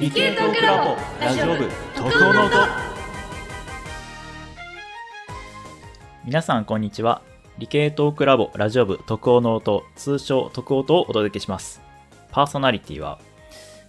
[0.00, 2.56] 理系トークラボラジオ部特攻の音
[6.24, 7.20] 皆さんこんにちは
[7.58, 11.82] 理系トークラボラジオ部特攻の音通称特音をお届けします
[12.30, 13.20] パーソナリティは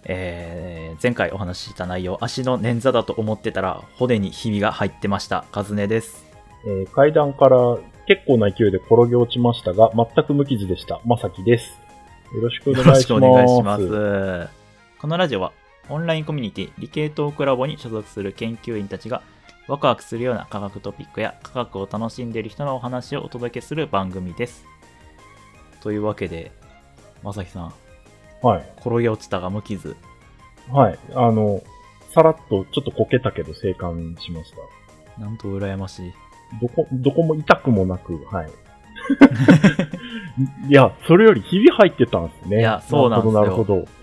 [0.04, 6.26] えー、前回お話しした内容足の捻挫だと思ってたら骨にひびが入ってましたカズネです
[6.66, 11.00] えー階段から結構な勢いで転げ落ちましたが、全く無傷でした。
[11.04, 11.80] まさきです。
[12.34, 13.12] よろしくお願いします。
[13.12, 14.62] よろしくお願いします。
[14.98, 15.52] このラジオは
[15.88, 19.22] オンラインコミュニティ理系トークラボに所属する研究員たちが
[19.68, 24.64] ワクワクするような科学トピックや科学を楽しんでいる人のお話をお届けする番組です。
[25.80, 26.52] というわけで、
[27.22, 27.72] まさきさん、
[28.42, 28.72] はい。
[28.78, 29.96] 転げ落ちたが無傷。
[30.70, 30.98] はい。
[31.14, 31.62] あの、
[32.12, 34.52] さらっとちょっとこけたけど生還しまし
[35.16, 35.20] た。
[35.20, 36.12] なんと羨ましい。
[36.60, 38.50] どこ、どこも痛くもなく、はい。
[40.68, 42.60] いや、それよりひび入ってたんですね。
[42.60, 44.01] いやそうなんですよなるほど、なるほど。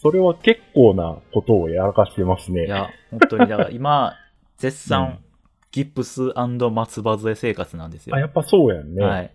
[0.00, 2.66] それは結構なことをやらかしてますね。
[2.66, 4.16] いや、本当に、だから今、
[4.56, 5.28] 絶賛、うん
[5.70, 8.16] ギップス松葉杖生活なんですよ。
[8.16, 9.04] あ、やっぱそうやんね。
[9.04, 9.34] はい。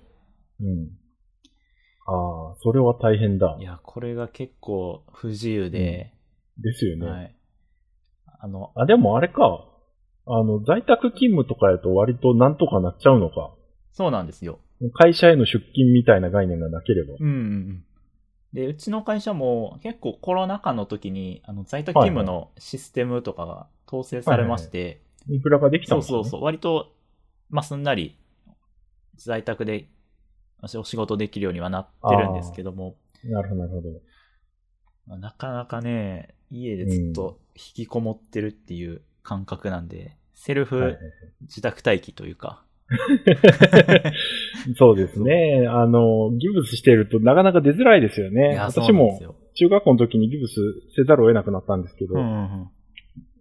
[0.61, 0.89] うん。
[2.05, 3.63] ああ、それは大変だい。
[3.63, 6.13] や、これが結構不自由で、
[6.57, 7.07] ですよね。
[7.07, 7.35] はい。
[8.39, 9.65] あの、あ、でもあれか。
[10.25, 13.53] あの、在宅勤務とかやと割となんとかなっちゃうのか。
[13.91, 14.59] そうなんですよ。
[14.93, 17.13] 会社への出勤みたいな概念がなければ。
[17.19, 17.85] うんうんうん。
[18.53, 26.15] で、うちの会社も結構コロナ禍の時に、あの、在宅勤務のシステムとかが統制されまして、インフラができたんですね？
[26.15, 26.93] そうそうそう、割と、
[27.49, 28.17] まあ、すんなり、
[29.15, 29.89] 在宅で
[30.61, 33.89] お仕事できるようにはなってるんですけども、なるほど、なるほど。
[35.07, 40.99] まあなかなかね、家でずっと引きこもってるっていう感覚なんで、セルはいはいフ
[41.41, 42.62] 自宅待機というか、
[44.77, 45.65] そうですね。
[45.67, 48.57] あの、ギブスしてるとなかなか出づらいですよいね。
[48.59, 49.19] 私も。
[49.55, 50.55] 中学校の時にギブス
[50.95, 52.31] せざるを得なくなったんですけど、うんうんう
[52.63, 52.69] ん。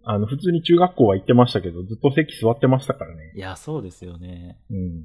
[0.03, 3.33] あの、普通に中学校は行ってましたけど、ずっと席座ってましたからね。
[3.35, 4.59] いや、そうですよね。
[4.69, 5.03] うん。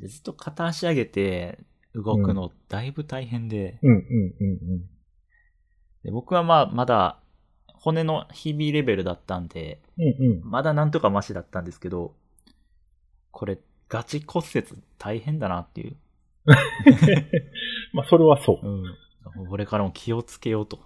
[0.00, 1.58] でずっと片足上げて
[1.94, 4.44] 動くのだいぶ大変で、うん、うん、う
[4.76, 4.78] ん、
[6.02, 7.18] で僕はまあまだ
[7.66, 10.04] 骨のひびレベルだったんで、うん。
[10.04, 10.50] うん、うん。
[10.50, 12.14] まだなんとかマシだったんですけど、
[13.30, 13.58] これ
[13.88, 14.66] ガチ骨折
[14.98, 15.96] 大変だなっていう。
[17.92, 18.66] まあ、それはそう。
[18.66, 19.48] うん。
[19.48, 20.80] これからも気をつけようと。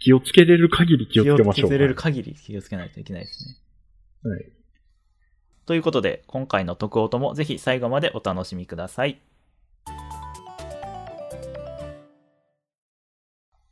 [0.00, 1.66] 気をつけれる限り気をつけましょう。
[1.66, 3.46] 気をつけれる限り気をつけないといけないです
[4.24, 4.30] ね。
[4.30, 4.52] はい。
[5.64, 9.20] ということで、今回の特音もぜひ最後までお楽しみください。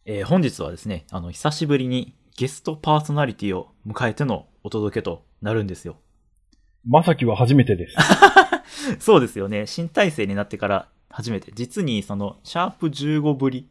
[0.05, 5.97] えー本日はですね、あの、久しぶりにゲストパーソナリティを迎えてのお届けとなるんですよ。
[6.87, 7.97] まさきは初めてです。
[9.01, 9.67] そうですよね。
[9.67, 13.69] 新体制になってから初めて、実にその、シャープ15ぶり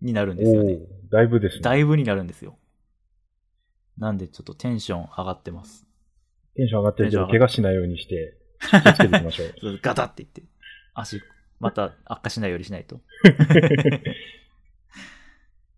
[0.00, 0.78] になるんですよね。
[1.10, 1.62] だいぶですね。
[1.62, 2.56] だいぶになるんですよ。
[3.96, 5.86] なんでちょっとテンション上がってます。
[6.54, 9.78] テンション上がってるけど、怪我しないようにして、気をつけていきましょ う。
[9.82, 10.42] ガタって言って、
[10.94, 11.20] 足、
[11.58, 13.00] また悪化しないようにしないと。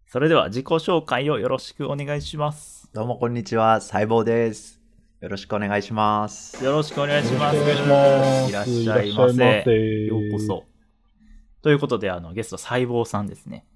[0.06, 2.90] それでは自己紹介をよろしくお願いします。
[2.92, 4.79] どうもこんにちは、細胞です。
[5.20, 6.64] よろしくお願いします。
[6.64, 7.56] よろしくお願いします。
[7.56, 8.14] よろしくお願いし
[8.46, 8.50] ます。
[8.50, 9.62] いらっしゃいませ。
[9.66, 10.38] せようこ。
[10.38, 10.64] そ。
[11.60, 13.66] ということで、あの、ゲスト、細胞さんですね。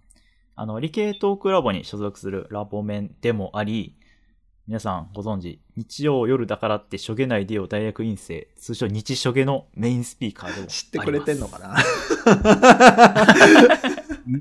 [0.57, 3.95] あの、理系トークラボに所属するラボメンでもあり、
[4.67, 10.85] 皆さんご存知、日曜夜だからってしょげないでよ大学院生、通称日しょげのメインスピーカーでもあります。
[10.85, 11.77] 知ってくれてんのかな？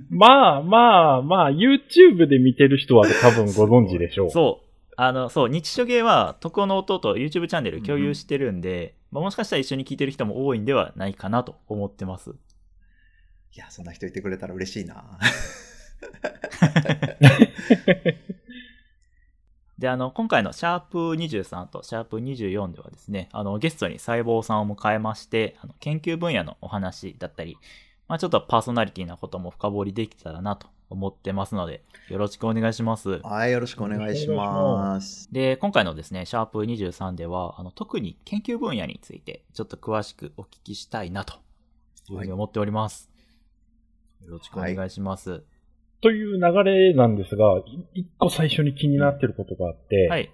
[0.10, 4.30] まあまあまあ、YouTube で見てる人は多分ご存知でしょう。
[4.32, 4.63] そう。
[4.98, 12.32] あの、そう、日初芸は、徳尾の弟と YouTube チャンネル共有してるんで、まあ、もしかしたら一緒に聞いてる人も多いんではないかなと思ってます。
[12.32, 12.34] い
[13.56, 15.20] や、そんな人いてくれたら嬉しいな。
[19.78, 27.58] で、あの、今回のシャープ23とシャープ24ではですね、あの、ゲストに細胞さんを迎えまして、あの研究分野のお話だったり、
[28.08, 33.20] まあ、ちょっとパーソナリティなことも深掘りできたらなと思ってますので、よろしくお願いします。
[33.24, 35.32] はい、よろしくお願いします。
[35.34, 41.34] で、今回のですね、シャープ23では、あの、特に研究分野について、ちょっと詳しくお聞きしたいなと
[42.10, 43.10] いうふうに思っております。
[44.22, 45.44] よろしくお願いします。
[46.02, 47.60] という流れなんですが、
[47.94, 50.32] い一個最初に気になってることがあって、はい。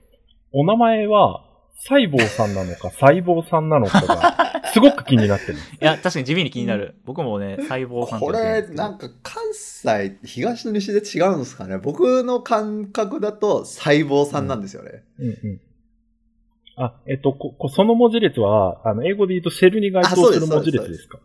[0.52, 1.46] お名前は、
[1.88, 5.58] 細胞さんなのか、細胞さんなのかが、すごく気になってる。
[5.58, 6.96] いや、確かに地味に気になる。
[7.06, 11.78] 僕もね、細胞さんこれ、なんか関西、東と西で違うんですかね？
[11.78, 15.04] 僕の感覚だと細胞さんなんですよね。
[15.20, 15.62] うんうん。
[16.78, 21.20] あ、えっと、こ、こその文字列は、あの、英語で言うとセルに該当する文字列ですか？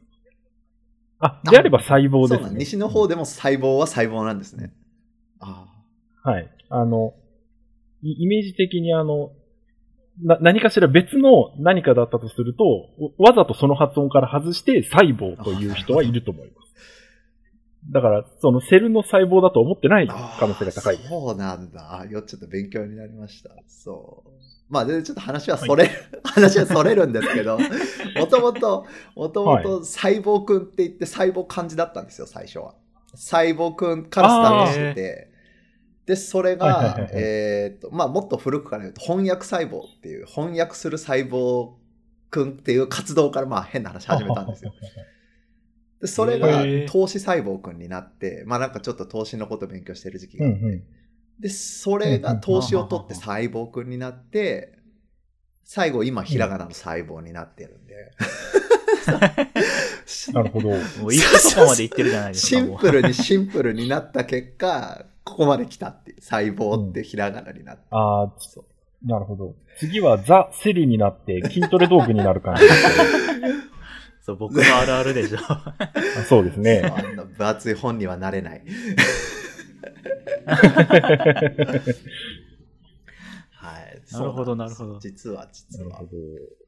[1.20, 2.58] あであれば細胞ですね。
[2.58, 4.73] 西の方でも細胞は細胞なんですね。
[5.40, 5.67] あ
[6.23, 6.50] はい。
[6.69, 7.14] あの、
[8.02, 9.31] イイメージ的にあの、
[10.22, 12.64] な、何かしら別の何かだったとすると、
[13.19, 16.64] わざとその発音から外して細胞という人はいると思います。
[17.90, 20.37] だから、そのセルの細胞だと思ってないあ。
[20.38, 20.96] 可能性が高い。
[20.96, 22.00] そうなんだ。
[22.00, 23.50] あよちょっと勉強になりました。
[23.66, 24.31] そう。
[24.70, 25.90] まあ、でちょっと話はそれ、
[26.25, 27.58] 話はそれるんですけど、
[28.19, 32.75] もともと、もともと細胞くんって言って細胞漢字だったんですよ、最初は。
[33.14, 35.33] 細胞くんからスタートしてて、
[36.06, 41.72] で、それがえーっと、まあ、もっと古くから言うと、翻訳細胞っていう、翻訳する細胞
[42.30, 44.74] くんっていう活動から、まあ、変な話始めたんですよ。
[46.04, 50.82] で、それが投資細胞くんになって、まあなんかちょっと投資のこと勉強してる時期があって、うんうん。
[51.40, 54.78] で、それが投資を取って細胞くんになって、
[55.64, 58.12] 最後今ひらがなの細胞になってるんで。
[60.34, 60.68] なるほど。
[60.68, 60.78] もう
[61.14, 62.60] 行くとこまで行ってるじゃないですか。
[62.60, 66.21] シンプルにシンプルになった結果、ここまで来たっていう。
[66.21, 67.82] 細胞ってひらがなになって。
[67.91, 68.65] ああ、そう
[69.06, 69.55] なるほど。
[69.79, 73.49] 次はザ・セリになって筋トレ道具になる感じですね
[74.23, 75.38] そう、僕のあるあるでしょ。
[75.41, 75.75] あ
[76.26, 76.91] そうですね。
[76.97, 78.62] あんな分厚い本にはなれない。
[80.47, 80.55] は
[83.81, 84.12] い。
[84.12, 86.17] なるほどなるほど実は、実はなるほ。
[86.17, 86.63] ど。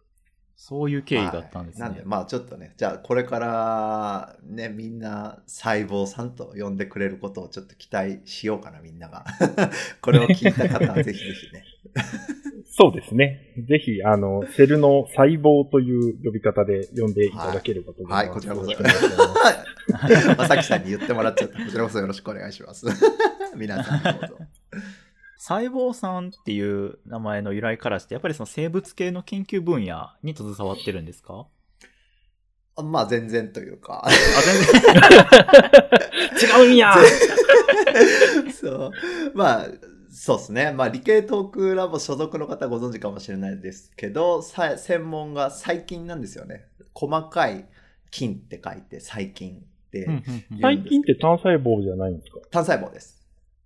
[0.57, 1.85] そういう経緯があったんですね。
[1.85, 9.25] はいなんで、まあちょっとね、じゃあこれからね、みんな細胞さんと呼んでくれることをちょっと期待しようかな、みんなが。
[10.01, 11.65] これを聞いた方は ぜひぜひね。
[12.79, 13.55] そうですね。
[13.69, 18.27] ぜひ、あの、セルの細胞という呼び方で呼んでいただければと思います。
[18.27, 18.73] はいこちらこそ
[20.37, 21.59] まさきさんに言ってもらっちゃった。
[21.59, 22.87] こちらこそよろしくお願いします。
[23.57, 24.39] 皆さんどうぞ。
[25.39, 31.47] 細胞さんっていう名前の由来からして、やっぱりその生物系の研究分野に携わってるんですか？
[32.77, 34.05] あまあ全然というか。
[34.07, 34.83] あ、全
[36.43, 36.61] 然。
[36.63, 36.95] 違うんや
[38.53, 38.91] そう。
[39.35, 39.67] まあ、
[40.11, 40.73] そうですね。
[40.73, 46.67] まあ理系トークラボ所属の方ご存知かもしれないですけど、さ専門が細菌なんですよね。
[46.95, 47.67] 細かい
[48.11, 52.41] 菌って書いて細菌ってうんうんうん最近って単細胞じゃないんですか？
[52.51, 53.16] 単細胞です。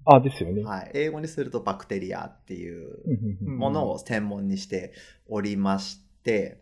[0.05, 0.63] あ、ですよね。
[0.63, 0.91] はい。
[0.95, 2.99] 英語にするとバクテリアっていう
[3.45, 4.93] ものを専門にして
[5.29, 6.61] おりまして、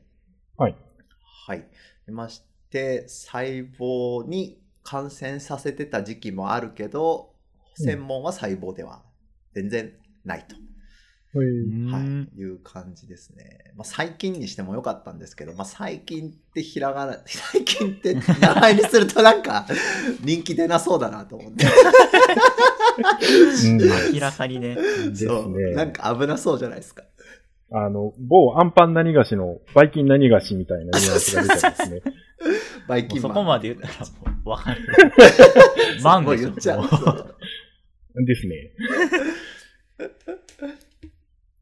[0.57, 0.77] はい。
[1.47, 1.67] はい。
[2.09, 7.39] いまして、細胞に感染させてた時期もあるけど、うん
[7.81, 9.05] 専門は細胞では
[9.55, 9.93] 全然
[10.25, 10.78] ないと、うん
[11.35, 13.73] はい、いう感じですね。
[13.77, 19.67] まあ、細菌にしてもよかったんですけど、まあ、細菌ってひらがな、 細菌って名前にするとなんか
[20.23, 21.67] 人気出なそうだなと思って。
[21.67, 21.69] う
[23.75, 23.79] ん
[24.15, 24.77] 明らかにね。
[25.15, 25.53] そう。
[25.75, 25.93] なんね。
[25.93, 27.05] か危なそうじゃないですか。
[27.71, 31.97] あの、某アンパン何菓子のバイキン何菓子みたいなニュアンスが出てますね。
[31.97, 32.13] も
[32.89, 33.31] バイキンマン。
[33.31, 34.81] うそこまで言ったらもうわかる。
[36.03, 38.73] マンでしょもう言っちゃうですね。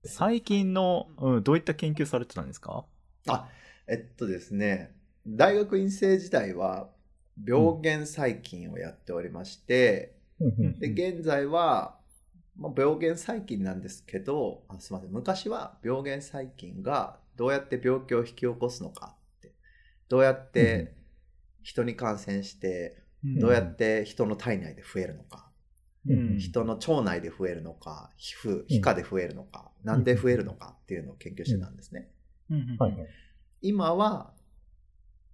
[0.06, 2.85] 最近の、うん、どういった研究されてたんですか？
[3.29, 3.49] あ、
[3.87, 4.94] えっとですね、
[5.26, 6.88] 大学院生時代は
[7.47, 11.99] 病原細菌をやっておりまして、うんうんで、現在は、
[12.56, 19.53] まあ、病原細菌なんですけどあ、すみません、昔は病原細菌がどうやって病気を引き起こすのかって、
[20.08, 20.94] どうやって
[21.62, 25.45] 人に感染して、どうやって人の体内で増えるのか、うん
[26.38, 32.10] 人の腸内で増えるのか、皮膚、皮下で増えるのか、なんで増えるのかっていうのを研究してたんですね。
[33.63, 34.32] 今は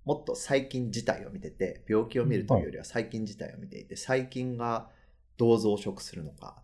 [0.05, 4.89] もっと細菌自体を見てて病気を見るというよりは細菌自体を見ていて細菌が
[5.37, 6.63] どう増殖するのか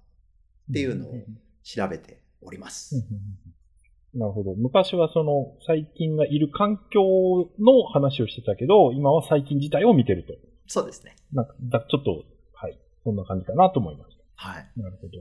[0.71, 1.15] っていうのを
[1.63, 2.97] 調べております。
[2.97, 3.59] うんうんうん
[4.15, 4.55] なるほど。
[4.55, 7.01] 昔はその細菌がいる環境
[7.59, 10.33] の話をしてたけど、今は細菌自体を見てると。
[10.67, 11.15] そうですね。
[11.33, 12.25] なんか、だちょっと、はい。
[13.05, 14.71] そんな感じかなと思いましはい。
[14.77, 14.83] た。
[14.83, 15.13] なるほど。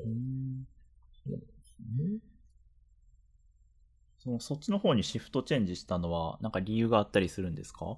[4.19, 7.97] そのそっちの方にシフトチェンジしたのは、なんか理由があったりするんですか？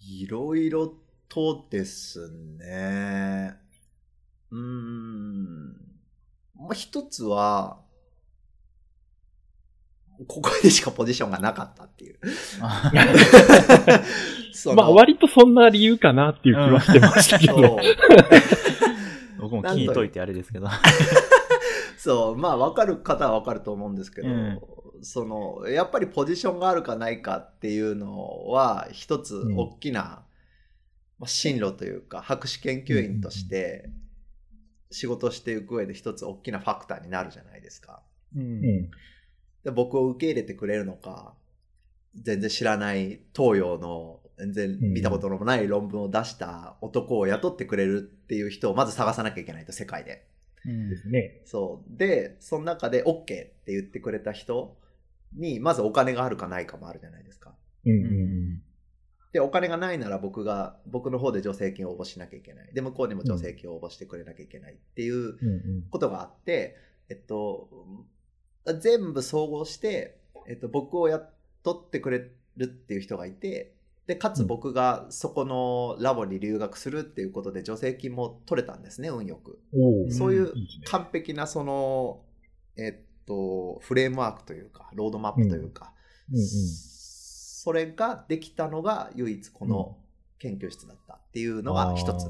[0.00, 0.94] いろいろ
[1.28, 3.56] とですね。
[4.50, 5.72] うーん。
[6.56, 7.80] まあ、一つは、
[10.26, 12.18] ここでしかポジションがなかったっていう。
[14.74, 17.78] まあ、割とそんな理由かなっていう気はしてましたけど。
[19.40, 20.68] 僕も聞いといてあれですけど。
[21.96, 24.60] そう、まあ分かる方は分かると思うんですけど、うん
[25.00, 30.24] その、やっぱりポジションがあるかないかっていうのは、一つうん大きな、
[31.20, 33.90] まあ、進路というか、博士研究員として
[34.90, 38.02] 仕事をしていく上で一つ大きなファクターになるじゃないですか。
[38.34, 38.44] うんう
[38.82, 38.90] ん。
[39.68, 41.34] で僕を受け入れてくれるのか、
[42.14, 50.26] 全然知らない東洋の全然見たことのない論文を出した男を雇ってくれるっていう人をまず探さなきゃいけないと、世界で。
[50.64, 51.42] うんですね。
[51.44, 51.98] そう。
[51.98, 54.78] で、その中で OK って言ってくれた人
[55.34, 57.54] に、まずお金があるかないかもあるじゃないですか。
[57.84, 58.06] うんうんう
[58.54, 58.62] ん
[59.30, 62.72] で、お金がないなら僕が、僕の方で助成金を応募しなきゃいけない。
[62.72, 66.76] で、向こうにも助成金を応募してくれなきゃいけないっていううんうんことがあって、
[67.10, 67.68] えっと、
[68.80, 71.28] 全部総合して、えっと、僕を雇
[71.72, 73.74] ってくれるっていう人がいて、
[74.06, 79.60] で、かつ僕がそこのラボに留学するっていうことで助成金も取れたんですね、運よく。
[80.10, 80.54] そういう
[80.86, 82.22] 完璧なその、
[82.76, 85.92] えっと、フレームワークというか、ロードマップというか、
[86.32, 86.38] うん。
[86.38, 86.44] うん
[87.60, 89.96] それができたのが唯一この
[90.38, 92.26] 研究室だったっていうのが一つ。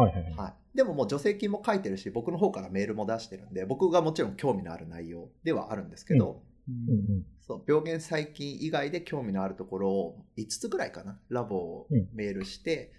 [0.00, 0.32] はいはいはい。
[0.34, 12.92] はい、でももう助成金も書いてるし、僕の方からメールも出してるんで、僕がもちろん興味のある内容ではあるんですけど、うんうんそう病原細菌以外で興味のあるところを5つぐらいかな、ラボをうんメールして、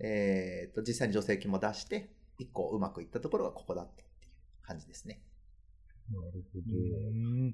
[0.00, 2.10] えー、と実際に助成金も出して、
[2.40, 5.20] 1個うまくいったところがここだったっていう感じですね。
[6.10, 6.64] なるほど。
[6.66, 7.52] うんな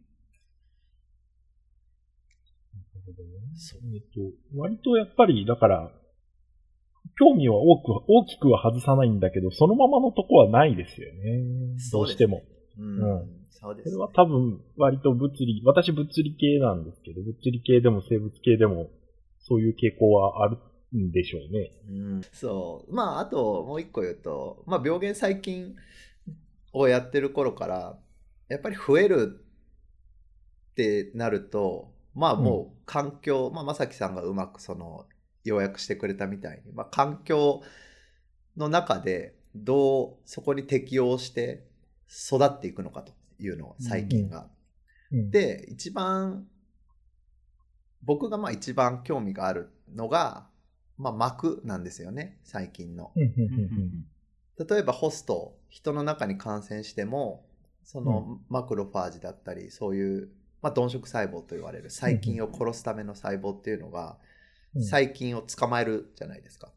[2.81, 5.91] るほどねそうえっと、割とやっぱり、だから、
[7.19, 11.45] 興味は多く、大きくは外さないんだけど、そのままのとこはないですよね。
[11.93, 12.43] どうしても。
[12.79, 13.93] うん、うんそうです、ね。
[13.93, 18.91] それは多分、割と物理、私物理系なんですけど、物理系でも生物系でも、
[19.39, 20.59] そういう傾向はある
[20.97, 21.71] んでしょうね。
[21.89, 22.95] うん、そう。
[22.95, 25.77] まあ、あともう一個言うと、まあ、病原細菌
[26.73, 27.99] をやってる頃から、
[28.49, 29.41] やっぱり増える
[30.73, 35.07] ってなると、まあもう環境、まあ、まさきさんがうまくその、
[35.45, 37.63] 要約してくれたみたいに、まあ、環境
[38.57, 41.65] の中でどうそこに適応して
[42.09, 44.49] 育っていくのかというのを細菌が。
[45.13, 46.47] うん、で、一番、
[48.03, 50.47] 僕がまあ一番興味があるのが、
[50.97, 53.13] まあ膜なんですよね、細菌の。
[53.15, 54.07] うんうんうん
[54.57, 57.45] 例えばホスト、人の中に感染しても、
[57.83, 60.29] そのマクロファージだったり、そういう、
[60.63, 64.34] まあ、鈍色細胞と言われる細菌を殺すための細胞っていうのが、うん
[64.77, 66.73] 細菌を捕まえるじゃないですか。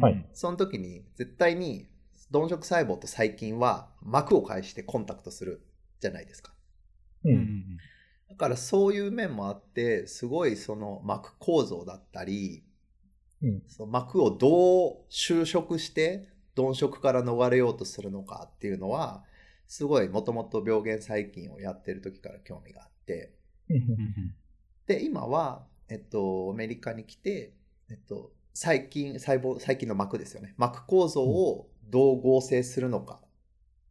[0.00, 0.26] はい。
[0.32, 1.86] その時に絶対に
[2.30, 5.62] 鈍色細胞と細菌は膜を介してコンタクトする
[6.00, 6.52] じゃないですか。
[7.24, 7.64] ううんん
[8.28, 12.62] だからそういう面もあって、すごいその膜構造だったり、
[13.42, 13.62] うん。
[13.66, 19.24] その膜をどう収縮して鈍色から逃れようとするのかっていうのは、
[19.66, 23.32] すごいもともと病原細菌をやってる時から興味があって、
[23.70, 24.34] うん。
[24.86, 27.52] で、今は、えっと、アメリカに来て、
[27.90, 30.54] えっと、細菌、細胞、細菌の膜ですよね。
[30.56, 33.20] 膜構造をどう合成するのか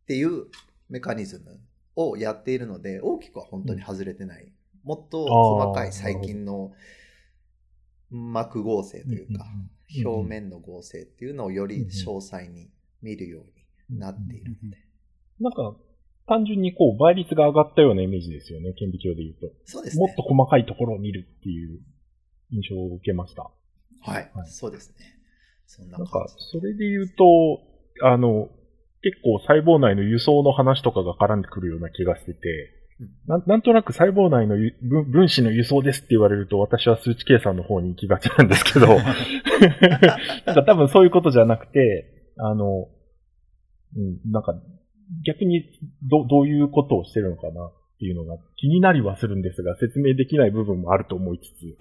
[0.04, 0.48] っていう
[0.90, 1.60] メカニズム
[1.96, 4.54] をやっているので、大きくは本当に外れてない。
[4.84, 6.72] もっと細かい細菌の
[8.10, 9.46] 膜合成というか、
[10.06, 12.70] 表面の合成っていうのをより詳細に
[13.02, 13.42] 見るよ
[13.90, 14.78] うになっているので。
[15.40, 15.76] なんか、
[16.28, 19.56] 単純にこう、倍率が上がったようなイメージですよね、顕微鏡で言うと。
[19.66, 20.24] そうですねもっと。
[20.24, 21.80] 細かいところを見るっていう
[22.52, 23.44] 印象を受けました。
[23.44, 24.46] はいは。
[24.46, 25.18] いそうですね。
[25.66, 27.60] そんななんかそれで言うと、
[28.04, 28.50] あの、
[29.02, 32.40] 結構細胞内の輸送の話とかが絡んでくるような気がしてて、
[33.00, 34.56] うんなんなんとなく細胞内の
[35.04, 42.88] 分子の輸送ですって言われると私は数値計算の方に行きがちなんですけど、なんか多分そういうことじゃなくて、あの、
[43.96, 44.56] うん、なんか
[45.26, 45.70] 逆に
[46.04, 51.78] どどういうことをしてるのかなっていうのが気になりはするんですが、説明できない部分もあると思いつつ。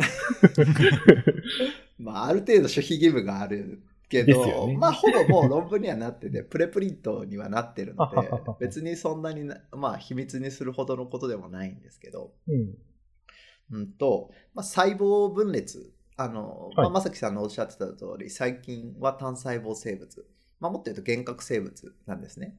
[1.99, 8.31] まあ、ある程度守秘義務があるけど、ねまあ、ほぼもう論文にはなってて、プレプリントにはなってるので、
[8.61, 12.79] 別にそんなにな、まあ、秘密にするほどのことでもないんですけど、うん。
[13.73, 15.93] うんと、まあ、細胞分裂。
[16.19, 20.27] あの、まあ、はいまさきさんのおっしゃってた通り、細菌は単細胞生物。
[20.61, 22.57] まあ、もっと言うと幻覚生物なんですね。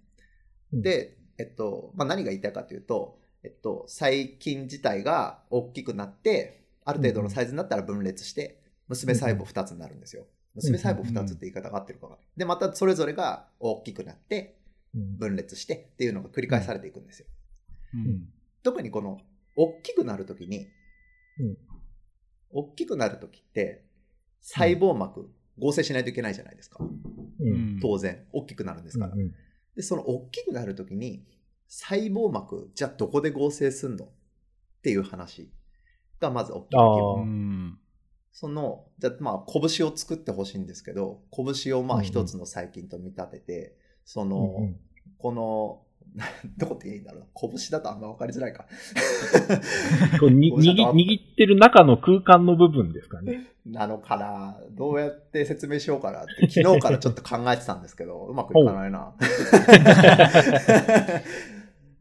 [0.74, 10.25] うん、で、えっと、まあ、何が言いたいかというと、えっと、細菌自体が大きくなって、ある程度のサイズになったら分裂して、娘細胞2つになるんですよ。
[10.55, 12.17] 娘細胞2つって言い方が合ってるかが。
[12.36, 14.55] で、またそれぞれが大きくなって、
[14.95, 17.27] うん分裂してっていうのが繰り返されていくんですよ。
[17.93, 18.29] うん
[18.63, 19.19] 特にこの、
[19.55, 20.67] 大きくなるときに、
[21.39, 21.57] うん
[22.50, 23.83] 大きくなるときって、
[24.41, 26.79] 細胞膜、合成しないといけないじゃないですか。
[26.81, 27.79] うん。
[27.81, 29.13] 当然、大きくなるんですから。
[29.13, 29.36] うん
[29.77, 31.24] で、その大きくなるときに、
[31.69, 34.10] 細胞膜、じゃあどこで合成すんのっ
[34.81, 35.53] ていう話。
[36.19, 37.22] がまず大きな疑あ問。
[37.22, 37.79] うん
[38.39, 42.07] その、じゃあまあ、拳を作ってほしいんですけど、拳をまあうんうん。
[42.07, 44.79] 一つの細菌と見立てて、そうんの、うん。
[45.17, 45.87] この
[46.57, 47.27] どこって言えばいいんだろうな。
[47.35, 48.65] 拳だとあんま分かりづらいか。
[50.19, 53.47] 握握ってる中の空間の部分ですかね。
[53.65, 59.13] なのかなどうやって説明しようかなって、昨日からちょっと考えてたんですけど、うまくいかないな。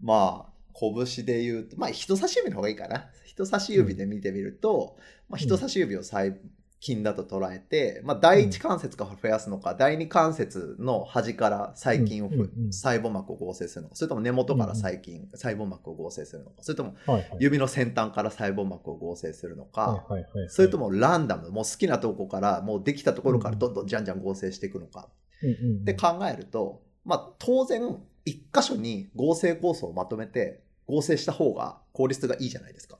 [0.00, 3.06] まあ、拳で言うと、まあ人差し指の方がいいかな。
[3.24, 4.96] 人差し指で見てみると、
[5.28, 6.36] まあ、人差し指を細
[6.80, 16.94] 筋だと捉えて、まあ、第一関節から増やすのか、第二関節の端から細菌をふ、うんうんうん細胞膜を合成するのか、それとも根元から細菌、細胞膜を合成するのか、それとも。
[17.38, 20.48] 指の先端から細胞膜を合成するのか、はいはいはい。
[20.48, 25.08] それともランダム、もう好きなとこから、もうできたところからどんどんじゃんじゃん合成していくのか
[25.42, 32.98] うんうんうん、って考えると、まあ当然、一箇所に合成酵素をまとめて合成した方が効率がいいじゃないですか。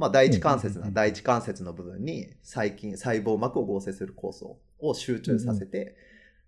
[0.00, 5.94] まあ第一関節な第一関節の部分に細菌、細胞膜を合成する酵素を集中させて、うん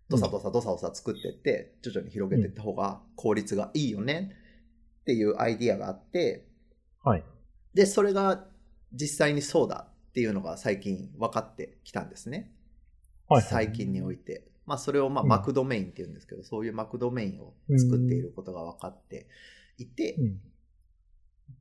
[0.09, 4.33] ドサドサドサドサ作っていって、徐々に広げていった方が効率がいいよね
[5.01, 6.47] っていうアイディアがあって、
[7.03, 7.25] はい。
[7.73, 8.45] で、それが
[8.93, 12.53] 実際にそうだっていうのが最近分かってきたんですね。
[13.27, 13.51] はいはい。
[13.51, 14.49] 最近において。
[14.67, 19.29] まあ、それをまあうん microdomain って言うんですけど、そういう microdomain を作っていることが分かって
[19.79, 20.41] いて、うん。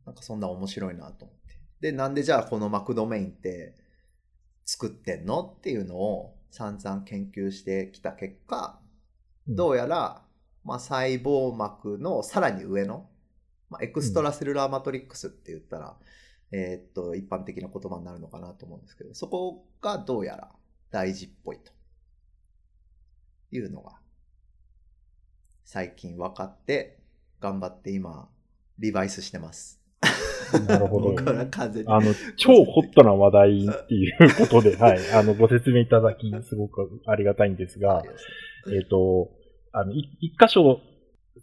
[0.05, 1.40] なんかそんな面白いなと思って。
[1.81, 3.75] で、なんでじゃあこの microdomain って
[4.65, 5.41] 作ってんの？
[5.57, 8.79] っていうのを散々研究してきた結果、
[9.47, 10.21] どうやら、
[10.63, 13.09] まあ、細胞膜のさらに上の、
[13.69, 15.97] まあ、 extracellular matrix って言ったら、
[16.51, 20.51] えーっと、一般的な言葉になるのかなと思うんですけど、そこがどうやら
[20.91, 21.71] 大事っぽいと
[23.51, 23.93] いうのが、
[25.65, 26.99] 最近分かって、
[27.39, 28.29] 頑張って今、
[28.77, 29.80] リバイスしてます。
[30.67, 31.09] なるほど。
[31.09, 31.89] 僕は完全に。
[31.89, 34.99] あの、超ホットな話題っていうことで、 はい。
[35.13, 38.03] あの、ご説明いただき、すごくありがたいんですが、
[38.73, 39.29] えっ、と、
[39.71, 40.79] あの、い一箇所、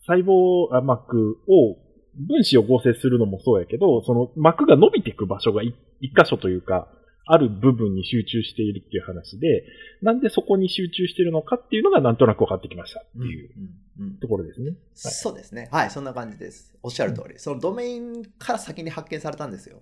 [0.06, 1.76] 細胞あ膜を、
[2.20, 6.88] 分子を合成するのもそうやけど、その膜が伸びていく場所が一一箇所というか、
[7.30, 9.64] ある部分に集中しているっていう話で、
[10.02, 14.72] なんでそこに集中しているのかっていうのがなんとなく分かってきましたっていううんうんうんところですね。
[14.94, 15.68] そうですね。
[15.70, 16.76] はい、そんな感じです。
[16.82, 17.38] おっしゃる通り。
[17.38, 19.80] そのドメインから先に発見されたんですよ。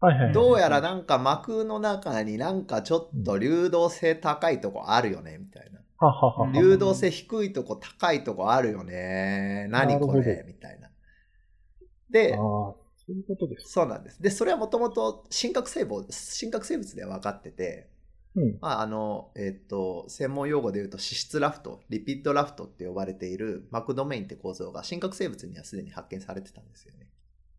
[0.00, 0.34] はいはいはい。
[0.34, 5.80] どうやらなんか膜の中になんかちょっと流動性高いとこあるよね、みたいな。
[5.98, 9.68] はははは流動性低いとこ高いとこあるよね。
[9.70, 10.90] 何これみたいな。
[12.10, 12.36] で
[13.06, 13.72] そういうことです。
[13.72, 14.22] そうなんです。
[14.22, 17.88] で、それはもともと真核細胞、真核生物では分かってて、
[18.34, 18.58] うん。
[18.60, 27.08] まあ、あの、えっと、専門用語で言うと脂質ラフト、リピッドラフトって呼ばれているマクドメインって構造が真核生物にはすでに発見されてたんですよね。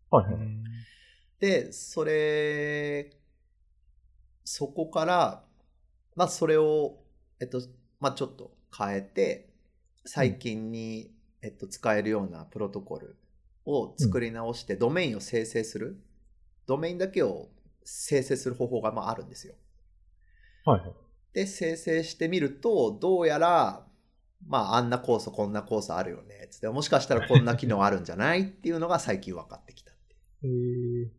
[0.09, 0.35] はいはい。
[1.39, 3.11] で、それ、
[4.43, 5.43] そこから、
[6.15, 6.97] まあ、それを、
[7.39, 7.61] えっと、
[7.99, 9.49] まあ、ちょっと変えて、
[10.05, 13.15] 最近に、えっと、使えるようなプロトコル
[13.65, 15.97] を作り直して、ドメインを生成する、
[16.67, 17.49] ドメインだけを
[17.83, 19.55] 生成する方法がまああるんですよ。
[20.65, 20.93] はいはい。
[21.33, 23.85] で、生成してみると、どうやら、
[24.47, 26.47] まあ、あんなコース、こんなコースあるよね。
[26.49, 29.95] つって、もしかしたらこんな機能あるんじゃないっていうのが最近分かってきたっ
[30.41, 31.09] ていうえー、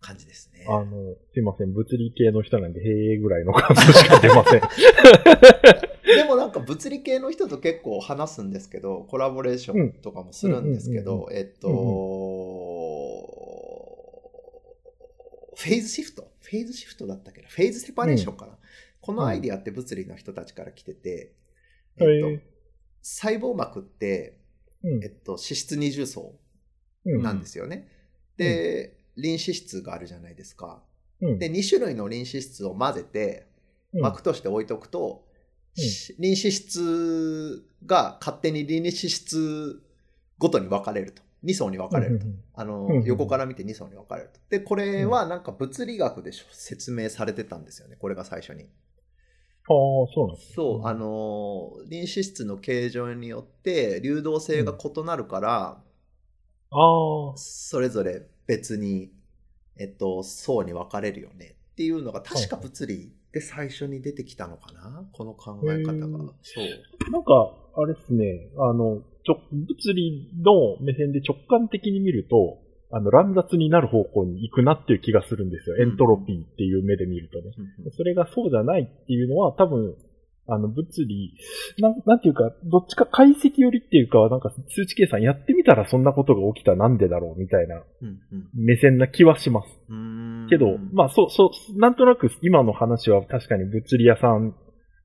[0.00, 0.66] 感じですね。
[0.68, 1.72] あの、すいません。
[1.72, 4.60] 物理系の人なんで、へえぐらいの感想しか出ません。
[6.66, 11.68] 物理系の人と結構話すんですけど、コラボレーションとかもするんですけうんうんうんど、えっと、
[15.56, 16.30] フェーズシフト？
[16.42, 17.48] フェーズシフトだったっけな？
[17.48, 18.58] フェーズセパレーションかな、
[19.00, 21.34] このアイディアって物理の人たちから来てて、
[21.96, 22.56] えっと
[23.02, 24.40] 細胞膜って、
[24.82, 25.04] うん。
[25.04, 26.34] えっと、脂質二重層
[27.04, 27.88] うんなんですよね。
[28.36, 30.82] で、リン脂質があるじゃないですか。
[31.20, 31.38] うん。
[31.38, 33.46] で、2種類のリン脂質を混ぜて、
[33.92, 34.00] うん。
[34.02, 35.25] 膜として置いとくと、
[35.78, 39.82] うんしリン脂質が勝手にリン脂質
[40.38, 41.22] ごとに分かれると。
[41.44, 42.26] 2層に分かれると。
[42.54, 44.40] あの、うんうん横から見て2層に分かれると。
[44.50, 47.96] で、これはなんか物理学で説明されてたんですよね。
[47.96, 48.64] これが最初に。
[48.64, 48.68] ああ、
[49.68, 55.82] そうなんですねそう、あの、リン脂質の形状によって流動性が異なるから、
[56.70, 59.12] ああ、それぞれ別に、
[59.76, 65.04] えっと、層に分かれるよねっていうのが確か物理で最初に出てきたのかな？
[65.12, 66.32] この考え方が。
[66.40, 67.10] そう。
[67.12, 72.58] なんか、あれですね、あの、ちょ、物理の目線で直感的に見ると、
[72.90, 75.76] あの、乱雑になる方向に行くなっていう気がするんですよ。
[75.76, 77.52] エントロピーっていう目で見るとね。
[77.94, 79.96] それがそうじゃないっていうのは多分、
[80.48, 81.34] あの、物理、
[81.78, 87.82] なん、なんていうか、どっちか解析寄りっていうか、なんか数値計算やってみたらそんなことが起きたらなんでだろうみたいな
[88.54, 89.68] 目線な気はします。
[89.88, 94.54] うーんけど、まあ、そう、そう、なんとなく今の話は確かに物理屋さん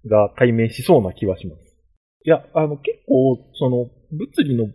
[0.05, 1.61] が解明しそうな気はします。
[2.23, 4.67] いや、あの、結構、その、物理の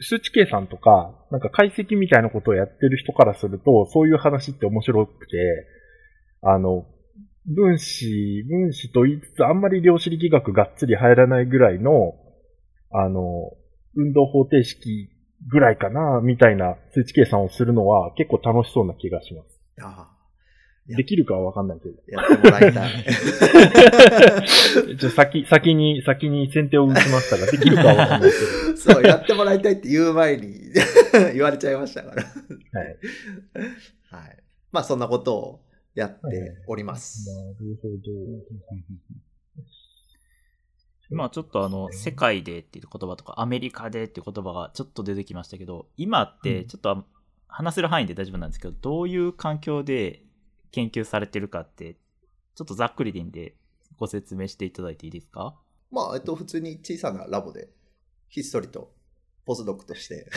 [0.00, 5.66] 数値計算とか、なんか解析みたいなことをやってる人からすると、そういう話って面白くて、
[6.42, 6.86] あの、
[7.46, 12.14] 分子、分子と言いつつ、あんまり量子力学がっつり入らないぐらいの、
[12.90, 13.52] あの、
[13.96, 15.10] 運動方程式
[15.48, 19.60] ぐらいかな、みたいな数値計算をするのは結構楽しそうな気がします。
[19.80, 20.08] あ
[20.88, 21.94] やできるかはわかんないけど。
[22.18, 23.04] あ、やってもらいたい。
[24.96, 28.36] じゃあ先、先に、先に先手を打ちましたが、できるかはわかんないけ
[28.72, 28.76] ど。
[28.76, 30.72] そう、やってもらいたいって言う前に
[31.34, 32.22] 言われちゃいましたから。
[32.22, 32.28] は
[32.84, 32.96] い。
[34.10, 34.38] はい。
[34.72, 35.60] まあ、そんなことを
[35.94, 36.20] やって
[36.66, 37.28] おります。
[37.30, 37.94] なるほど。
[41.10, 47.04] 今ちょっとあの、世界でっていう言葉とか、アメリカでっていう言葉がちょっと出てきましたけど、今ってちょっと
[47.48, 50.24] 話せる範囲で大丈夫なんですけど、どういう環境で
[50.70, 51.96] 研究されてるかって、
[52.54, 53.56] ちょっとざっくりでいいんで、
[53.98, 55.54] ご説明していただいていいですか？
[55.90, 57.68] まあ、えっと、普通に小さなラボで、
[58.30, 58.94] ひっそりと、
[59.44, 60.30] ポスドクとして、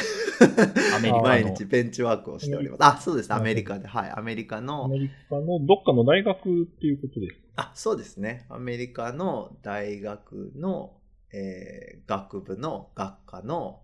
[0.96, 2.84] アメリカの毎日ベンチワークをしております。
[2.84, 3.34] あ、そうです。
[3.34, 3.88] アメリカで。
[3.88, 4.12] はい。
[4.12, 8.46] アメリカアのメ、リカのどっかの大学っていうことですあ、そうですね。
[8.50, 10.94] アメリカの大学の、
[11.34, 13.82] えー学部の学科の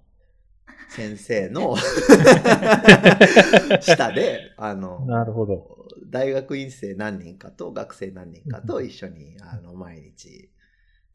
[0.89, 1.75] 先生の
[3.81, 5.87] 下で、あの、なるほど。
[6.09, 10.49] 大学院生何人かと学生何人かと一緒に、あの、毎日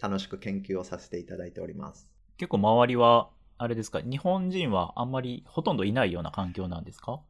[0.01, 2.09] 楽しく研究をさせていただいております。
[2.39, 7.23] 結構周りは、あれですか、日本人はあんまりほとんどいないような環境なんですか？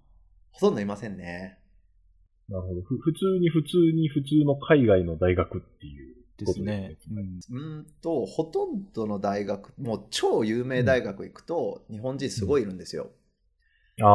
[0.53, 1.59] ほとんどいませんね。
[2.49, 2.83] なるほど。
[2.83, 6.97] ふ普通に普通に普通の海外の大学っていうでことすね。
[7.51, 13.11] うんと、ほとんどの大学、もう超有名大学行くと、日本人すごいいるんですよ。
[14.03, 14.07] あ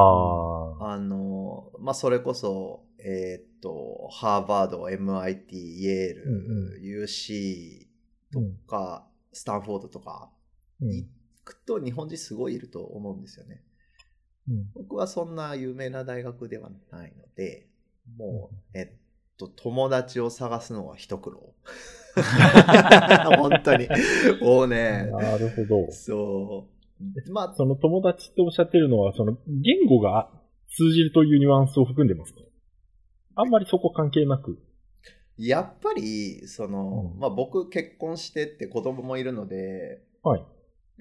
[0.86, 0.94] あ。
[0.94, 7.88] あの、まあ、それこそ、えーっと、ハーバード、MIT、イェール、うん UC
[8.36, 10.30] うんとか、スタンフォードとか、
[10.82, 11.06] うん行
[11.44, 13.64] くと日本人すごいいると思うんですよね。
[14.50, 17.68] うん僕はそんな有名な大学ではないので、
[18.18, 18.88] もう、えっ
[19.38, 21.54] と、友達を探すのは一苦労。
[23.38, 23.88] 本当に。
[24.42, 25.92] もうね、なるほど。
[25.92, 26.68] そ
[27.30, 27.32] う。
[27.32, 30.30] まあ、その友達っておっしゃってるのは、その言語が
[30.76, 32.42] 通じるというニュアンスを含んでますか？
[33.36, 34.60] あんまりそこ関係なく。
[35.38, 40.46] やっぱり、その、うんまあ僕結婚してって子供もいるので、はい。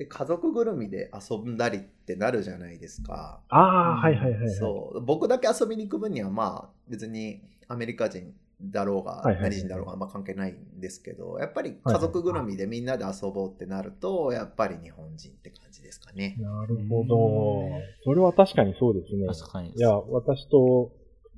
[0.01, 3.43] で家族ぐるみで遊んだりってなるじゃないですか。
[3.51, 4.51] ああ、はいはいはいはい。
[4.55, 5.01] そう。
[5.03, 8.33] 僕だけ遊びに行く分にはまあ別にアメリカ人
[8.63, 16.37] だろうがはいはいはい何人だろうがまあ関係ないんですけど、やっぱり家族ぐるみでみんなで遊ぼうってなると、やっぱり日本人って感じですかね。
[16.39, 17.69] なるほど。
[18.03, 19.27] それは確かにそうですね。
[19.27, 19.73] 確かに。
[19.77, 20.93] いや、私と、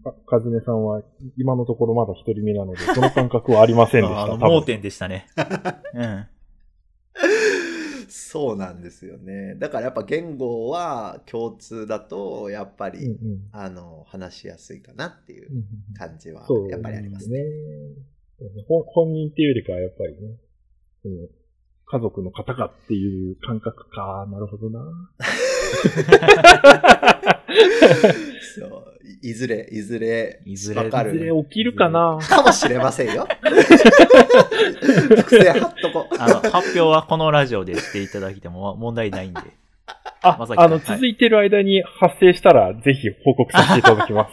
[0.04, 1.02] かかずねさんは
[1.36, 4.34] 今のところまだ一人目なので、その感覚はありませんでした。
[4.34, 5.26] あ盲点でしたね。
[5.94, 6.26] うん。
[8.32, 9.56] そうなんですよね。
[9.56, 15.50] だからやっぱ言語は共通だと、やっぱり、うんうんあの、話しやすいかなっていう
[15.98, 17.44] 感じはやっぱりありますねね。。
[18.66, 20.14] 本本人っていうよりかはやっぱり
[21.14, 21.28] ね、
[21.84, 24.26] 家族の方かっていう感覚か。
[24.30, 24.80] なるほどな。
[28.60, 28.84] そう。
[29.22, 31.44] いいずれ、いずれ、いずれわかいずれる。
[31.44, 32.18] 起きるかな？
[32.20, 33.26] かもしれませんよ。
[35.16, 36.14] 伏線貼っとこう。
[36.18, 39.40] あの、発表はこのラジオでしていただいても問題ないんで。
[40.22, 44.28] あ、まさきかあの、はい続いてる間に発生したら、ぜひ報告させていただきま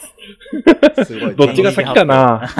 [0.96, 1.06] す。
[1.06, 1.36] すごい。
[1.36, 2.48] どっちが先かな？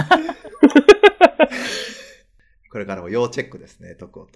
[2.72, 4.28] これからも要チェックですね、徳音。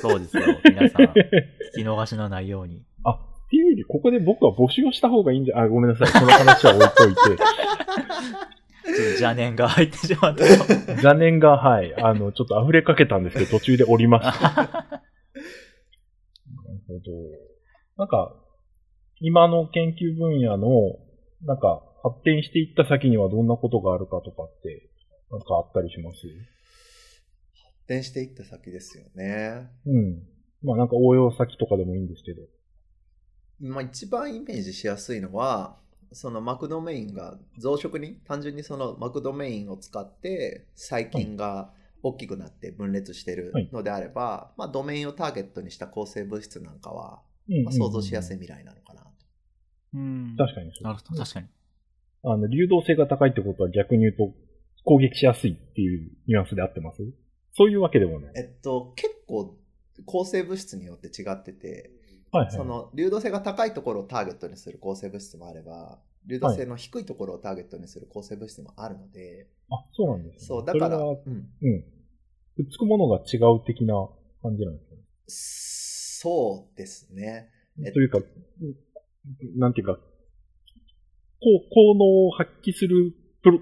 [0.00, 0.44] そうですよ。
[0.64, 1.12] 皆さん、聞
[1.74, 2.84] き逃しのないように。
[3.04, 3.18] あ、
[3.54, 6.08] っていうより、ここで僕は募集をした方がいいんじゃ、 あ、ごめんなさい。
[6.08, 7.42] その話は置いといて。
[9.12, 10.44] 邪念が入ってしまった。
[11.02, 11.94] 残念が、はい。
[12.02, 14.48] あの、ちょっと溢れかけたんですけど、途中で降りました。
[14.60, 17.00] なるほど。
[17.96, 18.34] なんか、
[19.20, 20.98] 今の研究分野の、
[21.42, 24.90] なんか、発展していった先にはどんなことがあるかとかって、
[25.30, 26.16] なんかあったりします？
[26.26, 29.68] 発展していった先ですよね。
[29.86, 30.22] うん。
[30.62, 32.42] まあなんか応用先とかでもいいんですけど。
[33.60, 35.76] まあ一番イメージしやすいのは、
[36.12, 49.08] そのマクドメインが増殖に、単純にそのマクドメインを使って細菌が大きくなって分裂してるのであれば、まあドメインをターゲットにした抗生物質なんかは、うんうんうんまあ、想像しやすい未来なのかなと。
[49.94, 50.82] うん確かにそう。
[50.84, 51.46] なるほど、確かに。
[52.24, 54.32] あの、流動性が高いってことは逆に言うと、
[54.84, 56.98] 攻撃しやすいっていうニュアンスで合ってます？
[57.52, 58.32] そういうわけでもない。
[58.36, 59.56] えっと、結構
[60.04, 61.90] 抗生物質によって違ってて、
[62.38, 62.56] はいはい。
[62.56, 70.46] その流動性が高いところをターゲットにする抗生物質もあれば、流動性の低いところをターゲットにする抗生物質もあるので、あ、そうなんですね。
[70.46, 71.82] そう、だから、うん、うん。
[72.56, 73.94] くっつくものが違う的な
[74.42, 75.02] 感じなんですかね？
[75.26, 77.50] そうですね。
[77.84, 78.20] えっというか、
[79.56, 83.58] なんていうか、こう、効能を発揮するプロ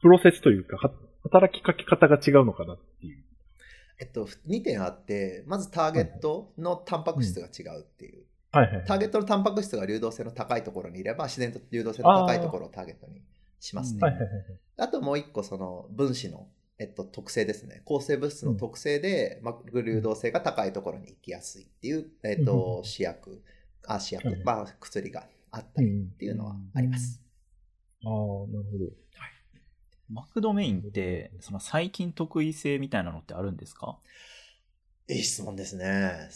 [0.00, 0.92] プロセスというか、は
[1.24, 2.78] 働きかけ方が違うのかなっ。
[4.00, 8.24] えっと、2点あって、まずターゲットのタンパク質が違うっていう。
[8.50, 8.86] はいはいはい。
[8.86, 13.20] ターゲットのタンパク質が流動性の高いところにいれば、自然と流動性の高いところをターゲットに
[13.60, 14.00] しますね。
[14.00, 14.44] はいはいはいはい。
[14.78, 17.82] あともう一個、その分子の、えっと、特性ですね。
[17.84, 23.42] 構成物質の特性で、まあ、流動性が高いところに行きやすいっていう、えっうんと、試薬、
[23.86, 27.20] あ、試薬はい、まあ、薬があったりっていうのはあります。
[28.04, 28.86] ああ、なるほど。
[30.10, 33.98] マクドメインって、その細菌特異性みたいなのってあるんですか？
[35.08, 36.28] いい質問ですね。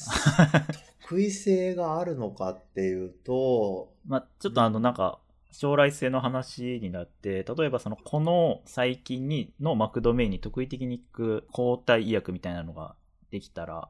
[1.03, 5.21] 特異性があるのかっていうと、まあ、ちょっとあの、なんか、
[5.53, 12.97] 将来性の話になって、例えばその、この細菌に、のマクドメインに特異的に効く抗体医薬みたいなのが
[13.31, 13.89] できたら、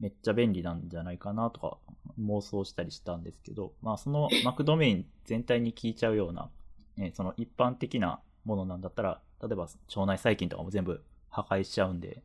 [0.00, 1.78] めっちゃ便利なんじゃないかなとか
[2.20, 6.50] 妄想したりしたんですけど、まあそのマクドメイン全体に効いちゃうような、
[6.96, 12.22] ね、その一般的なものなんだったら、例えば腸内細菌とかも全部破壊しちゃうんで、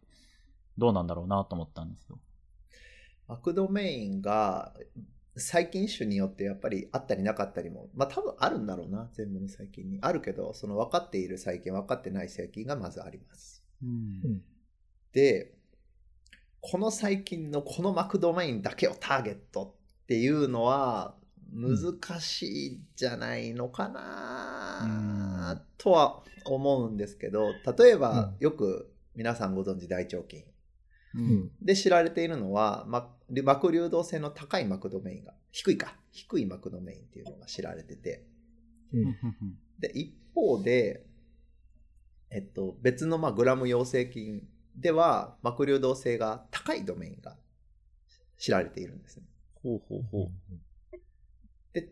[0.77, 2.19] どうなんだろうなと思ったんですよ。
[3.27, 4.73] マクドメインが
[5.35, 9.99] 細菌種によってやっぱりあったりなかったりも、まあ多分あるんだろうな、全部の細菌に。
[10.01, 13.63] あるけど、その分かっている細菌、分かってない細菌がまずあります。
[13.83, 14.41] うん
[15.13, 15.55] で、
[16.61, 21.15] この細菌のこのマクドメインだけをターゲットっていうのは
[21.51, 30.43] 難しいんじゃないのかなとは思うんですけど、例えばよく皆さんご存知大腸菌。
[31.15, 31.51] うん。
[31.61, 33.09] で知られているのは、ま、
[33.43, 38.23] 膜流動性の高いマクドメインが、低いか、低いマクドメインっていうのが知られてて、
[38.93, 39.15] うん。
[39.79, 41.05] で、一方で、
[42.29, 47.35] えっと、別のまあグラム陽性菌では、膜流動性が高いドメインが
[48.37, 49.23] 知られているんですね。
[49.63, 50.31] ほうほうほう。
[51.81, 51.89] で、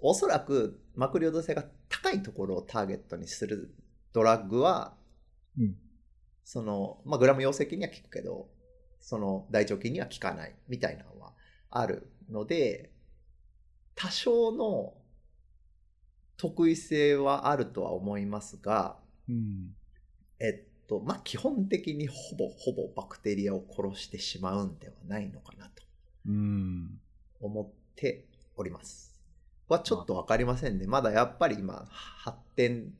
[0.00, 3.74] おそらく膜流動性が高いところをターゲットにする
[4.12, 4.94] ドラッグは、
[5.58, 5.76] うん
[6.44, 8.48] その、まあ、グラム陽性菌には効くけど、
[9.00, 11.32] その大腸菌には効かないみたいなのは
[11.70, 12.90] あるので、
[13.94, 14.94] 多少の
[16.36, 18.96] 特異性はあるとは思いますが、
[19.28, 19.74] うん
[20.40, 25.82] えっと、まあ、基本的にほぼほぼバクテリアを殺してしまうんではないのかなと
[26.26, 27.00] うん。
[27.40, 29.11] 思っております。
[29.68, 30.86] はちょっとわかりませんね。
[30.86, 32.92] まだやっぱり今発展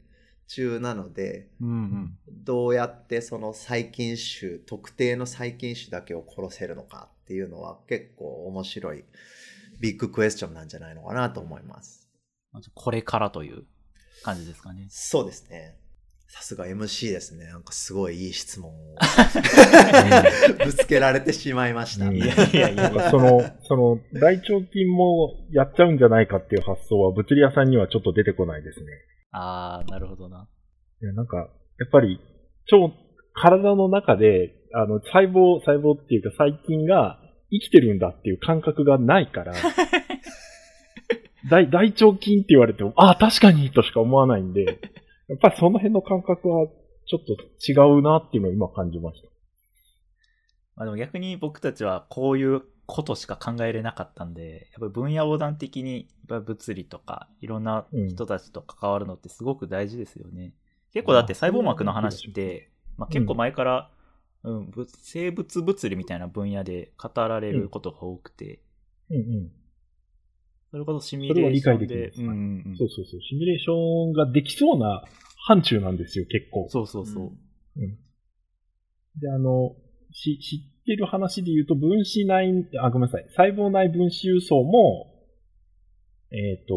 [0.47, 2.19] 中なので、うんうん。
[2.29, 9.05] どうやってその細菌種、特定の細菌種だけを殺せるのかっていうのは結構面白い
[9.81, 12.09] ビッグクエスチョンなんじゃないのかなと思います。
[12.75, 13.65] これからという
[14.23, 14.87] 感じですかね。
[14.91, 15.79] そうですね。
[16.35, 17.45] さすが MC ですね。
[17.45, 18.97] なんかすごいいい質問を
[20.65, 22.07] ぶつけられてしまいました。
[22.07, 28.87] うんいやいやいやその、その、大腸菌もやっちゃうんじゃないかっていう発想は物理屋さんにはちょっと出てこないですね。
[29.33, 30.49] ああ、なるほどな。
[31.03, 31.45] いや、なんか、や
[31.87, 32.19] っぱり、
[32.73, 32.95] 腸、
[33.35, 39.53] 体の中で、あの、細胞、細胞っていうか細菌が生きてるんだっていう感覚がないから、
[41.51, 44.79] 大、大腸菌って言われても、ああ、確かにとしか思わないんで、
[45.33, 46.67] やっぱりその辺の感覚は
[47.07, 47.33] ちょっと
[47.67, 49.29] 違うなっていうのを今感じました。
[50.77, 60.53] まあ、でも逆に僕たちはこういうことしか考えれなかったんで、やっぱり分野横断的にやっぱり物理とかいろんな人たちと関わるのってすごく大事ですよね。
[60.93, 63.91] 結構だって細胞膜の話って、まあ、結構前から、
[64.45, 68.61] うん、ぶ生物物理みたいな分野で語られることが多くて、
[69.11, 69.53] うんうん。
[70.73, 73.21] それこそシミュレーションでそれは理解できる、うんうんうんそうそうそう。
[73.21, 75.05] シミュレーションができそうな
[75.47, 76.67] 範疇なんですよ、結構。
[76.71, 77.33] そうそうそう。
[79.21, 79.77] で、あの、
[80.13, 83.27] し、知ってる話で言うと、分子内、あ、ごめんなさい。
[83.37, 85.13] 細胞内分子輸送も、
[86.31, 86.75] えっ、と、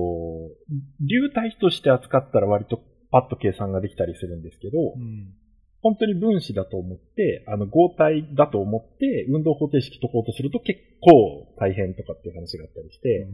[1.00, 5.34] 流体比として扱ったら割とパッと計算ができたりするんですけど、うん
[5.86, 13.28] 本当に分子だと思って、あの、合体だと思って、運動方程式解こうとすると結構大変とかっていう話があったりして、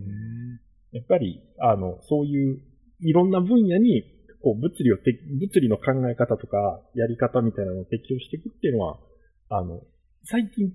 [0.91, 2.59] やっぱり、あの、そういう、
[2.99, 4.03] いろんな分野に、
[4.43, 8.99] こう、物理をて、物理の考え方とか、やり方みたいなのを適用していくっていうのは、
[9.47, 9.79] あの、
[10.25, 10.73] 最近、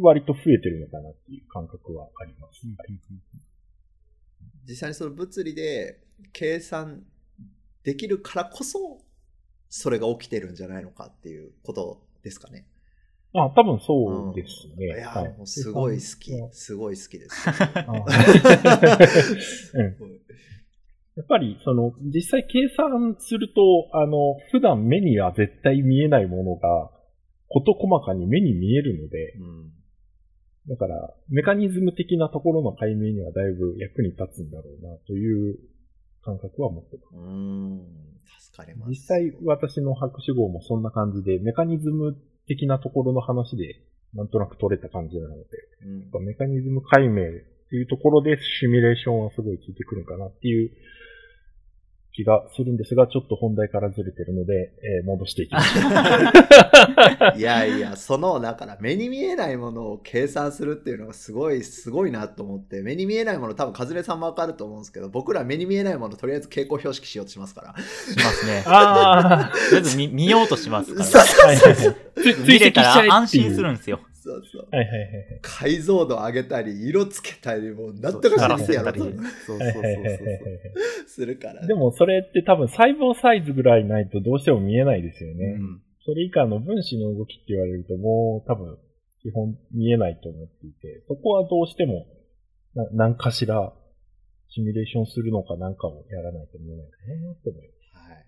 [0.00, 2.66] 割と増えてるのかなっていう感覚はあります。
[2.66, 2.98] はい。
[4.66, 6.00] 実際にその物理で
[6.32, 7.04] 計算
[7.84, 8.98] できるからこそ、
[9.76, 12.64] それが起きてるんじゃないのかっていうことですかね。
[13.34, 14.86] あ、多分そうですね。
[14.86, 16.30] いやはー、もうすごい好き。
[16.52, 17.34] すごい好きです。
[21.16, 26.92] やっぱり、その、実際計算すると、あの、普段目には絶対見えないものが、
[27.48, 29.72] 事細かに目に見えるので、うん
[30.66, 35.58] だから、メカニズム的なところの解明にはだいぶ役に立つんだろうなという
[36.22, 38.13] 感覚は持ってます。
[38.40, 38.90] 助かります。
[38.90, 43.80] 実際私の博士号もそんな感じで、メカニズム的なところの話で
[44.14, 45.42] なんとなく取れた感じなので、
[45.84, 47.26] うんメカニズム解明っ
[47.70, 50.70] ていうところでシミュレーションはすごい効いてくるかなっていう
[52.14, 55.78] 気がするんですが、ちょっと本題からずれてるので、えー戻していきます。
[57.36, 67.74] いやいや、その、だから目に見えないものを計算するっていうのがすごい、すごいなと思って、目に見えないもの、多分カズレさんもわかると思うんですけど、僕ら目に見えないもの、とりあえず傾向標識しようとしますから。
[67.82, 68.62] しますね。
[68.64, 71.96] ああ、とりあえず見見ようとしますから、そうはいはいはい。
[72.46, 73.98] 見れたら安心するんですよ。
[74.24, 74.68] そうそう。
[74.70, 75.38] はいはいはいはい。
[75.42, 81.08] 解像度上げたり、色つけたり、もう、なんとかしてやろうとそうそうそうはいそう。
[81.08, 81.66] するから。
[81.66, 85.52] でもそれって多分細胞サイズぐらいないとどうしても見えないですようね。
[85.52, 88.78] ん、それ以下の分子の動きって言われるともう多分
[89.22, 92.06] 基本見えないと思っていて、そこはどうしても
[92.74, 93.72] な何かしら
[94.48, 96.90] シミュレーションするのかなんかをやらないと見えないね
[97.38, 98.08] って思います。
[98.08, 98.24] はい。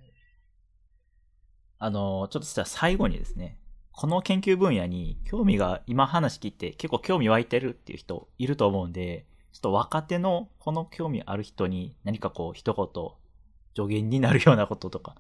[1.79, 3.59] あの、ちょっとしたら最後にですね、
[3.97, 15.15] この研究分野に興味が今話聞いて結構興味湧いてるっていう人いると思うんで、ちょっと若手のこの興味ある人に何かこう一言助言になるようなこととか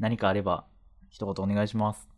[0.00, 0.64] 何かあれば
[1.10, 2.08] 一言お願いします。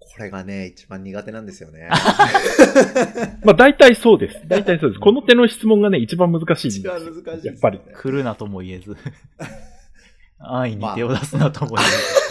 [0.00, 1.90] これがね、一番苦手なんですよね。
[3.44, 4.40] まあ大体そうです。
[4.48, 5.00] 大体そうです。
[5.00, 7.50] この手の質問がね、一番難しいんです一番難しいです、ね。
[7.50, 7.80] やっぱり。
[7.94, 8.96] 来るなとも言えず、
[10.40, 12.23] 安易に手を出すなとも言えず。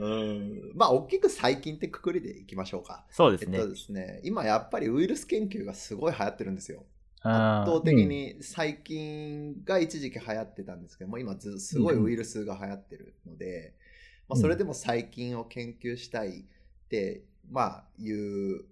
[0.00, 0.72] うん。
[0.74, 3.04] まあ、大きく最近ってくくりでいきましょうか。
[3.10, 3.58] そうですね。
[3.58, 6.84] えっとですね、今やっぱりウイルス研究がすごい流行ってるんですよ。
[7.22, 13.74] 圧倒的に最近が一時期流行ってたんですけども、今ずすごいウイルスが流行ってるので、
[14.28, 16.44] まあ、それでも細菌を研究したいっ
[16.88, 18.64] て、まあ、いう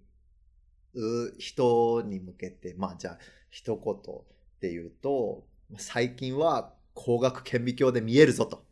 [0.94, 3.18] う人に向けて、まあ、じゃあ、
[3.50, 4.22] 一言っ
[4.60, 5.44] ていうと、
[5.76, 8.64] 最近は光学顕微鏡で見えるぞと。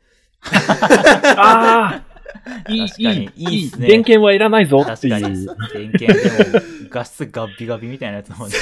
[1.36, 5.46] ああいい、確かにいい、いいいいっすね電源はいらないぞって確かに。
[5.72, 8.54] 電源でも画質ガッビガビみたいなやつもんね。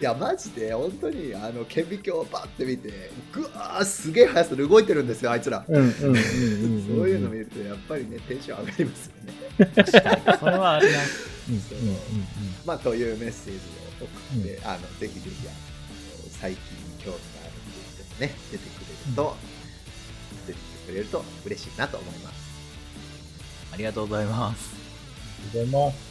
[0.00, 5.64] いや、マジで、本当に、あの、顕微鏡をバッて見て、ぐわー、すげえ速さで動いてるんですよ、あいつら。
[5.66, 6.16] うんうんうんうん。
[6.86, 9.72] そういうの見ると、やっぱりね、テンション上がりますよね。
[9.74, 10.38] 確かに。
[10.38, 10.98] それはあるな。
[11.48, 11.96] うんうんうん
[12.66, 13.60] まあ、というメッセージ
[14.02, 15.56] を送って、あのぜひぜひあの
[16.30, 16.60] 最近
[16.98, 18.77] 興味があるっていう人もね、出てくれる
[19.14, 19.36] と、
[20.46, 22.48] 出てきてくれると嬉しいなと思います。
[23.72, 24.74] ありがとうございます。
[24.74, 26.07] ありがとうございます。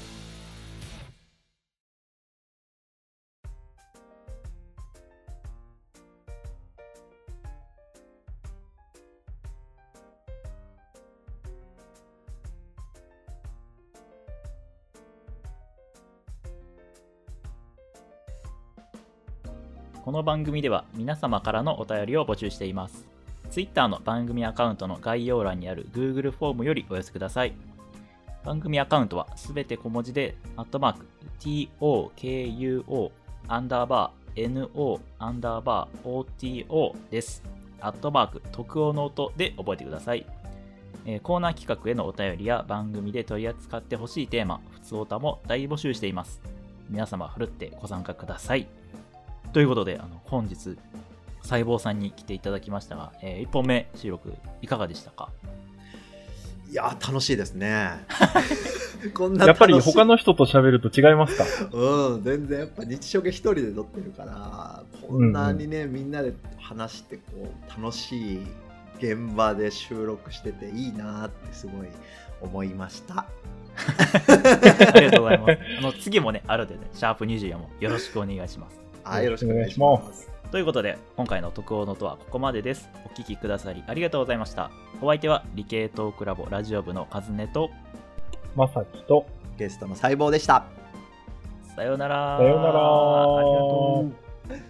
[20.07, 23.05] この番組では皆様からのお便りを募集しています。
[23.51, 27.51] Twitter の番組アカウントの概要欄にある Google フォームよりお寄せください。
[28.45, 31.05] 番組アカウントはすべて小文字で、アットマーク、
[31.41, 33.11] tokuo、
[33.49, 37.43] アンダーバー、no、アンダーバー、oto です。
[37.81, 40.25] アットマーク、特応ノートで覚えてください。
[41.05, 46.39] えコーナー企画へのお便りや番組で取り扱ってほしいテーマ、ふつおたも大募集しています。
[46.89, 48.67] 皆様、ふるってご参加ください。
[49.53, 50.77] ということで、あの本日、
[51.41, 55.29] 細胞さんに来ていただきましたが、え1本目収録いかがでしたか？
[56.69, 57.91] いやー、楽しいですね。
[59.13, 61.45] こんなやっぱり他の人と喋ると違いますか？
[61.71, 67.21] うん、全然やっぱ日食一人で撮ってるから、こんなにね、みんなで話してこ
[67.77, 68.39] う楽しい
[68.97, 71.87] 現場で収録してていいなってすごい
[72.41, 73.25] 思いました。
[74.97, 75.57] ありがとうございます。
[75.77, 78.79] あの次もね、あるのでね、シャープ24もよろしくお願いします。
[79.09, 80.29] はい、よろしくお願いします。
[80.51, 82.89] ということで、今回の特報のとはここまでです。
[83.05, 84.69] お聞きくださりありがとうございました。
[85.01, 87.69] お相手は理系トークラボラジオ部のカズネと、
[88.55, 89.25] まさきと、
[89.57, 90.65] ゲストの細胞でした。
[91.75, 92.37] さようなら。
[92.37, 94.27] さようならありがとう。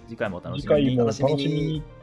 [0.08, 0.92] 次回もお楽しみに。
[0.92, 1.97] 次回もお楽しみに。